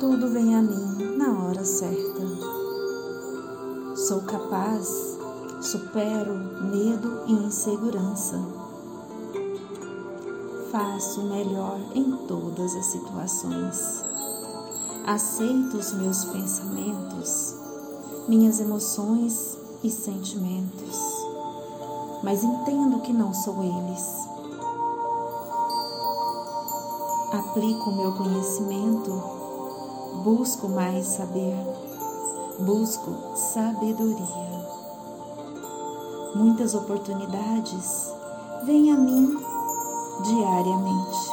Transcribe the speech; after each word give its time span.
Tudo 0.00 0.28
vem 0.28 0.54
a 0.56 0.62
mim 0.62 1.18
na 1.18 1.44
hora 1.44 1.62
certa. 1.62 2.22
Sou 3.94 4.22
capaz, 4.22 5.18
supero 5.60 6.32
medo 6.72 7.20
e 7.26 7.32
insegurança. 7.32 8.40
Faço 10.72 11.20
melhor 11.24 11.78
em 11.94 12.12
todas 12.26 12.74
as 12.76 12.86
situações. 12.86 14.02
Aceito 15.06 15.76
os 15.76 15.92
meus 15.92 16.24
pensamentos, 16.24 17.54
minhas 18.26 18.58
emoções 18.58 19.58
e 19.84 19.90
sentimentos, 19.90 20.98
mas 22.22 22.42
entendo 22.42 23.02
que 23.02 23.12
não 23.12 23.34
sou 23.34 23.62
eles. 23.62 24.30
Aplico 27.34 27.90
o 27.90 27.96
meu 27.96 28.12
conhecimento 28.12 29.40
Busco 30.12 30.68
mais 30.68 31.06
saber, 31.06 31.56
busco 32.58 33.10
sabedoria. 33.34 34.50
Muitas 36.34 36.74
oportunidades 36.74 38.12
vêm 38.64 38.92
a 38.92 38.96
mim 38.96 39.38
diariamente. 40.22 41.30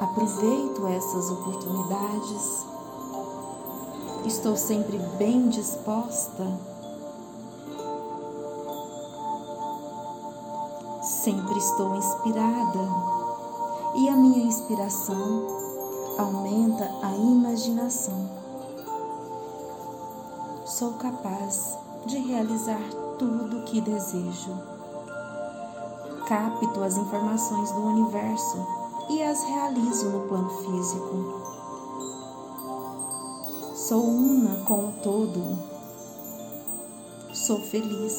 Aproveito 0.00 0.86
essas 0.86 1.30
oportunidades. 1.30 2.66
Estou 4.24 4.56
sempre 4.56 4.98
bem 5.18 5.48
disposta. 5.48 6.58
Sempre 11.02 11.58
estou 11.58 11.94
inspirada. 11.96 12.88
E 13.94 14.08
a 14.08 14.16
minha 14.16 14.44
inspiração 14.44 15.61
aumenta 16.18 16.90
a 17.02 17.16
imaginação. 17.16 18.28
Sou 20.64 20.92
capaz 20.94 21.76
de 22.06 22.18
realizar 22.18 22.82
tudo 23.18 23.58
o 23.58 23.64
que 23.64 23.80
desejo. 23.80 24.58
Capto 26.26 26.82
as 26.82 26.96
informações 26.96 27.70
do 27.72 27.80
universo 27.80 28.66
e 29.10 29.22
as 29.22 29.42
realizo 29.42 30.08
no 30.10 30.28
plano 30.28 30.50
físico. 30.50 31.42
Sou 33.74 34.02
uma 34.02 34.64
com 34.64 34.88
o 34.88 34.92
todo. 35.02 35.58
Sou 37.34 37.60
feliz 37.60 38.16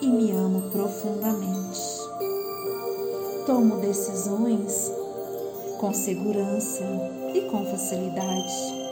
e 0.00 0.06
me 0.06 0.30
amo 0.32 0.70
profundamente. 0.70 1.80
Tomo 3.46 3.76
decisões 3.76 4.90
com 5.78 5.92
segurança 5.92 6.84
e 7.34 7.42
com 7.42 7.64
facilidade. 7.66 8.84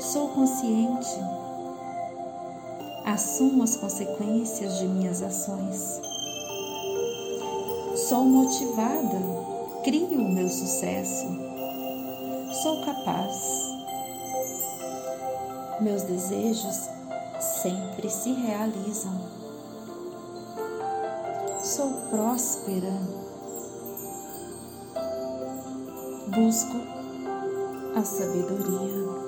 Sou 0.00 0.28
consciente, 0.28 1.18
assumo 3.04 3.62
as 3.62 3.76
consequências 3.76 4.78
de 4.78 4.88
minhas 4.88 5.22
ações. 5.22 6.00
Sou 8.08 8.24
motivada, 8.24 9.18
crio 9.82 10.20
o 10.20 10.32
meu 10.32 10.48
sucesso. 10.48 11.26
Sou 12.62 12.84
capaz. 12.84 13.66
Meus 15.80 16.02
desejos 16.02 16.88
sempre 17.40 18.08
se 18.08 18.32
realizam. 18.32 19.20
Sou 21.62 21.90
próspera 22.10 23.25
busco 26.28 26.76
a 27.94 28.02
sabedoria. 28.02 29.26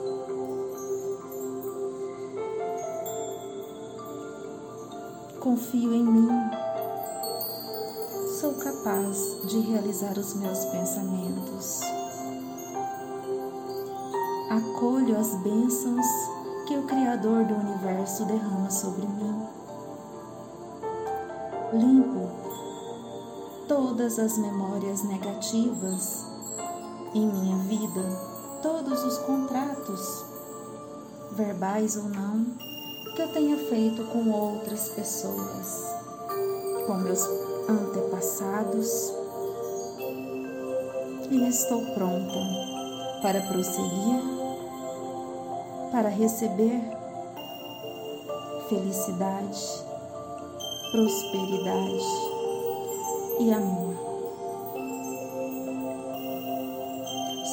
Confio 5.39 5.95
em 5.95 6.05
mim. 6.05 6.29
Sou 8.41 8.55
capaz 8.55 9.47
de 9.47 9.61
realizar 9.61 10.19
os 10.19 10.35
meus 10.35 10.65
pensamentos. 10.67 11.81
Acolho 14.51 15.19
as 15.19 15.35
bênçãos 15.37 16.07
que 16.67 16.77
o 16.77 16.83
Criador 16.83 17.45
do 17.45 17.55
universo 17.55 18.25
derrama 18.25 18.71
sobre 18.71 19.07
mim. 19.07 19.47
Limpo 21.73 22.29
todas 23.69 24.19
as 24.19 24.37
memórias 24.39 25.05
negativas 25.05 26.28
em 27.15 27.27
minha 27.27 27.57
vida 27.65 28.03
todos 28.63 29.05
os 29.05 29.19
contratos, 29.19 30.25
verbais 31.33 31.97
ou 31.97 32.05
não, 32.05 32.45
que 33.15 33.23
eu 33.23 33.29
tenha 33.33 33.57
feito 33.57 34.05
com 34.07 34.31
outras 34.31 34.89
pessoas, 34.89 35.95
com 36.87 36.95
meus 36.95 37.23
antepassados, 37.69 39.13
e 41.31 41.47
estou 41.47 41.85
pronta 41.95 42.39
para 43.23 43.41
prosseguir, 43.43 44.23
para 45.93 46.09
receber 46.09 46.81
felicidade, 48.69 49.61
prosperidade 50.91 52.05
e 53.41 53.53
amor. 53.53 54.08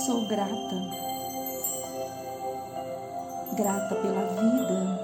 Sou 0.06 0.28
grata. 0.28 0.78
Grata 3.58 3.96
pela 3.96 4.26
vida, 4.40 5.00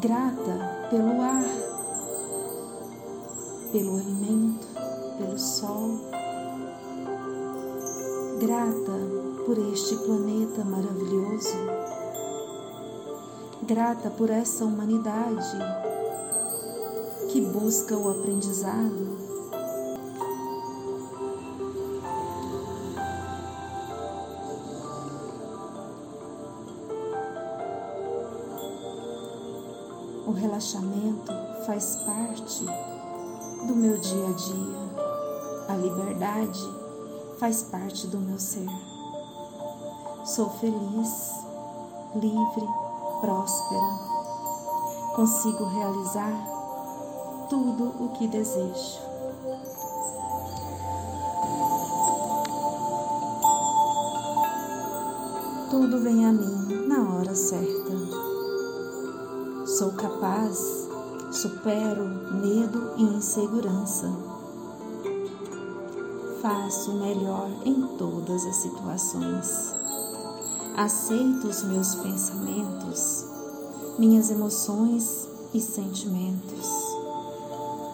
grata 0.00 0.88
pelo 0.90 1.22
ar, 1.22 1.44
pelo 3.70 3.98
alimento, 3.98 4.66
pelo 5.16 5.38
sol, 5.38 6.00
grata 8.40 8.98
por 9.46 9.58
este 9.72 9.94
planeta 9.98 10.64
maravilhoso, 10.64 11.58
grata 13.62 14.10
por 14.10 14.28
essa 14.28 14.64
humanidade 14.64 15.56
que 17.30 17.40
busca 17.42 17.96
o 17.96 18.10
aprendizado 18.10 19.11
O 30.32 30.34
relaxamento 30.34 31.30
faz 31.66 31.96
parte 32.06 32.64
do 33.66 33.76
meu 33.76 33.98
dia 33.98 34.28
a 34.28 34.32
dia. 34.32 35.68
A 35.68 35.76
liberdade 35.76 36.58
faz 37.38 37.64
parte 37.64 38.06
do 38.06 38.16
meu 38.18 38.40
ser. 38.40 38.66
Sou 40.24 40.48
feliz, 40.48 41.34
livre, 42.14 42.66
próspera. 43.20 43.80
Consigo 45.16 45.64
realizar 45.66 46.48
tudo 47.50 47.92
o 48.02 48.08
que 48.16 48.26
desejo. 48.26 49.00
Tudo 55.68 56.00
vem 56.00 56.24
a 56.24 56.32
mim 56.32 56.86
na 56.88 57.16
hora 57.16 57.34
certa. 57.34 58.21
Sou 59.78 59.90
capaz, 59.92 60.86
supero 61.30 62.04
medo 62.04 62.92
e 62.98 63.04
insegurança. 63.04 64.06
Faço 66.42 66.92
melhor 66.92 67.48
em 67.64 67.96
todas 67.96 68.44
as 68.44 68.56
situações. 68.56 69.72
Aceito 70.76 71.46
os 71.46 71.62
meus 71.64 71.94
pensamentos, 71.94 73.24
minhas 73.98 74.30
emoções 74.30 75.26
e 75.54 75.60
sentimentos, 75.60 76.68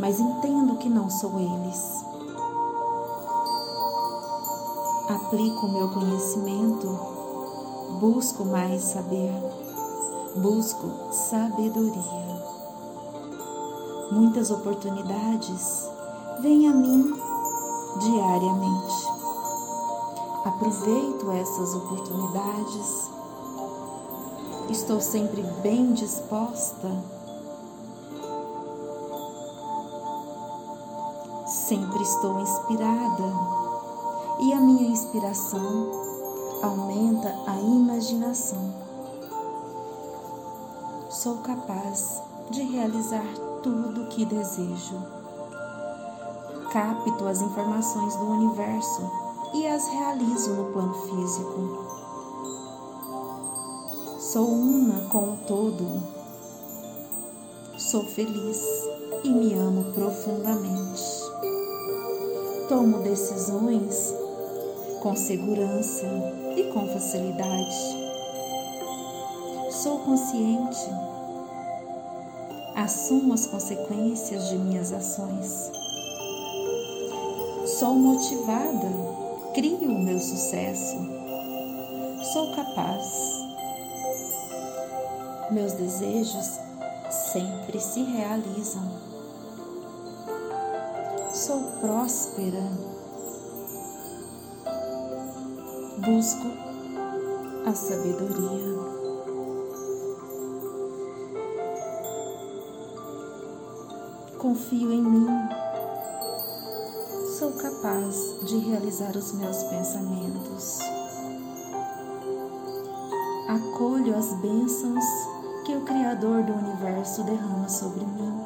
mas 0.01 0.19
entendo 0.19 0.79
que 0.79 0.89
não 0.89 1.09
sou 1.09 1.39
eles. 1.39 2.05
Aplico 5.09 5.67
o 5.67 5.73
meu 5.73 5.89
conhecimento, 5.91 6.89
busco 8.01 8.45
mais 8.45 8.83
saber 8.83 9.33
busco 10.41 11.13
sabedoria. 11.13 12.39
Muitas 14.11 14.51
oportunidades 14.51 15.89
vêm 16.41 16.69
a 16.69 16.73
mim 16.73 17.13
diariamente. 18.01 19.07
Aproveito 20.45 21.31
essas 21.33 21.75
oportunidades. 21.75 23.11
Estou 24.71 25.01
sempre 25.01 25.43
bem 25.63 25.93
disposta. 25.93 26.89
Sempre 31.47 32.03
estou 32.03 32.41
inspirada. 32.41 33.59
e 34.41 34.53
a 34.53 34.61
minha 34.61 34.89
inspiração 34.89 35.91
aumenta 36.63 37.29
a 37.45 37.61
imaginação. 37.61 38.88
Sou 41.11 41.39
capaz 41.39 42.23
de 42.51 42.63
realizar 42.65 43.25
tudo 43.63 44.03
o 44.03 44.07
que 44.09 44.27
desejo. 44.27 45.03
Capto 46.71 47.27
as 47.27 47.41
informações 47.41 48.15
do 48.17 48.27
universo 48.27 49.11
e 49.55 49.67
as 49.67 49.89
realizo 49.89 50.53
no 50.53 50.71
plano 50.71 50.93
físico. 50.93 51.87
Sou 54.19 54.49
uma 54.49 55.09
com 55.09 55.33
o 55.33 55.39
todo. 55.47 56.03
Sou 57.79 58.05
feliz 58.05 58.63
e 59.25 59.31
me 59.31 59.55
amo 59.55 59.91
profundamente. 59.95 61.03
Tomo 62.69 62.99
decisões 62.99 64.15
com 65.01 65.17
segurança 65.17 66.07
e 66.55 66.65
com 66.65 66.87
facilidade. 66.89 68.08
Sou 69.83 70.01
consciente. 70.01 70.91
Assumo 72.75 73.33
as 73.33 73.47
consequências 73.47 74.49
de 74.49 74.59
minhas 74.59 74.93
ações. 74.93 75.71
Sou 77.79 77.95
motivada. 77.95 78.91
Crio 79.55 79.89
o 79.89 80.03
meu 80.03 80.19
sucesso. 80.19 80.97
Sou 82.33 82.57
capaz. 82.57 83.07
Meus 85.53 85.75
desejos 85.75 86.59
sempre 87.33 87.79
se 87.79 88.03
realizam. 88.03 88.83
Sou 91.33 91.63
próspera. 91.81 92.65
Busco 96.05 96.49
a 97.65 97.73
sabedoria. 97.73 98.98
Confio 104.49 104.91
em 104.91 105.03
mim. 105.03 105.27
Sou 107.39 107.53
capaz 107.53 108.17
de 108.47 108.57
realizar 108.57 109.15
os 109.15 109.35
meus 109.35 109.63
pensamentos. 109.65 110.79
Acolho 113.47 114.17
as 114.17 114.33
bênçãos 114.41 115.05
que 115.67 115.77
o 115.77 115.83
Criador 115.83 116.45
do 116.45 116.55
universo 116.55 117.25
derrama 117.25 117.69
sobre 117.69 118.07
mim. 118.07 118.43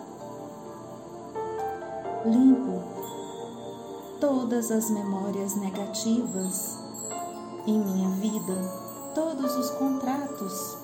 Limpo 2.25 2.83
todas 4.19 4.73
as 4.73 4.91
memórias 4.91 5.55
negativas 5.55 6.81
em 7.65 7.79
minha 7.79 8.11
vida, 8.17 8.57
todos 9.15 9.55
os 9.55 9.71
contratos, 9.71 10.79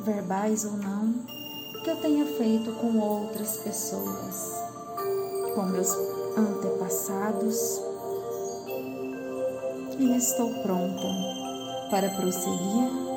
verbais 0.00 0.64
ou 0.64 0.72
não, 0.72 1.37
que 1.82 1.90
eu 1.90 1.96
tenha 1.96 2.24
feito 2.24 2.72
com 2.72 2.98
outras 2.98 3.56
pessoas, 3.58 4.62
com 5.54 5.62
meus 5.64 5.92
antepassados, 6.36 7.82
e 9.98 10.16
estou 10.16 10.52
pronta 10.62 11.08
para 11.90 12.08
prosseguir 12.10 13.08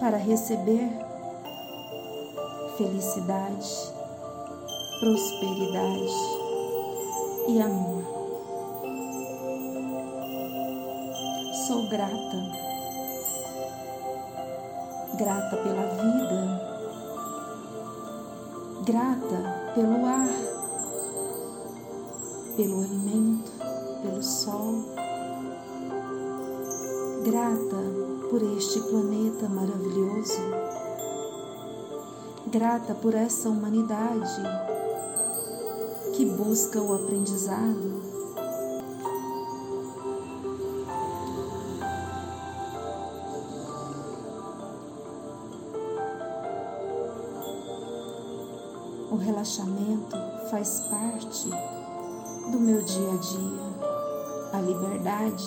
para 0.00 0.16
receber 0.16 0.88
felicidade, 2.76 3.68
prosperidade 5.00 6.12
e 7.48 7.60
amor. 7.60 8.04
Sou 11.66 11.88
grata, 11.88 12.38
grata 15.16 15.56
pela 15.56 15.82
vida, 15.82 16.67
grata 18.88 19.72
pelo 19.74 20.06
ar, 20.06 20.30
pelo 22.56 22.80
alimento, 22.80 23.52
pelo 24.00 24.22
sol, 24.22 24.82
grata 27.22 27.76
por 28.30 28.42
este 28.42 28.80
planeta 28.80 29.46
maravilhoso, 29.46 30.40
grata 32.50 32.94
por 32.94 33.14
essa 33.14 33.50
humanidade 33.50 34.42
que 36.16 36.24
busca 36.24 36.80
o 36.80 36.94
aprendizado. 36.94 37.97
O 49.10 49.16
relaxamento 49.16 50.16
faz 50.50 50.80
parte 50.80 51.48
do 52.52 52.60
meu 52.60 52.82
dia 52.82 53.10
a 53.10 53.16
dia. 53.16 53.78
A 54.52 54.60
liberdade 54.60 55.44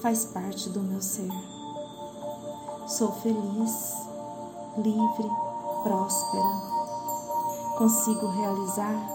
faz 0.00 0.26
parte 0.26 0.68
do 0.68 0.80
meu 0.80 1.02
ser. 1.02 1.28
Sou 2.86 3.10
feliz, 3.12 3.92
livre, 4.76 5.30
próspera. 5.82 6.76
Consigo 7.76 8.28
realizar 8.28 9.10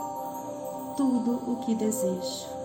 tudo 0.98 1.40
o 1.52 1.56
que 1.62 1.74
desejo. 1.74 2.61